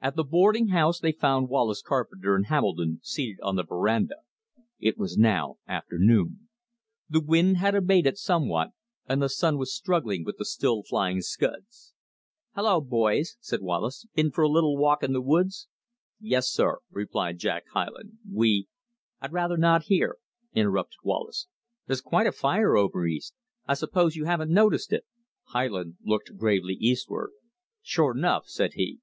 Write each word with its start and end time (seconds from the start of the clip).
At 0.00 0.16
the 0.16 0.24
boarding 0.24 0.70
house 0.74 0.98
they 0.98 1.12
found 1.12 1.48
Wallace 1.48 1.82
Carpenter 1.82 2.34
and 2.34 2.46
Hamilton 2.46 2.98
seated 3.00 3.38
on 3.44 3.54
the 3.54 3.62
veranda. 3.62 4.16
It 4.80 4.98
was 4.98 5.16
now 5.16 5.58
afternoon. 5.68 6.48
The 7.08 7.20
wind 7.20 7.58
had 7.58 7.76
abated 7.76 8.18
somewhat, 8.18 8.70
and 9.06 9.22
the 9.22 9.28
sun 9.28 9.58
was 9.58 9.72
struggling 9.72 10.24
with 10.24 10.38
the 10.38 10.44
still 10.44 10.82
flying 10.82 11.20
scuds. 11.20 11.94
"Hello, 12.56 12.80
boys," 12.80 13.36
said 13.38 13.60
Wallace, 13.62 14.04
"been 14.16 14.32
for 14.32 14.42
a 14.42 14.48
little 14.48 14.76
walk 14.76 15.04
in 15.04 15.12
the 15.12 15.20
woods?" 15.20 15.68
"Yes, 16.18 16.48
sir," 16.48 16.78
replied 16.90 17.38
Jack 17.38 17.62
Hyland, 17.72 18.18
"we" 18.28 18.66
"I'd 19.22 19.32
rather 19.32 19.56
not 19.56 19.84
hear," 19.84 20.16
interrupted 20.52 20.98
Wallace. 21.04 21.46
"There's 21.86 22.00
quite 22.00 22.26
a 22.26 22.32
fire 22.32 22.76
over 22.76 23.06
east. 23.06 23.32
I 23.68 23.74
suppose 23.74 24.16
you 24.16 24.24
haven't 24.24 24.50
noticed 24.50 24.92
it." 24.92 25.04
Hyland 25.44 25.98
looked 26.04 26.36
gravely 26.36 26.74
eastward. 26.80 27.30
"Sure 27.80 28.12
'nough!" 28.12 28.48
said 28.48 28.72
he. 28.72 28.98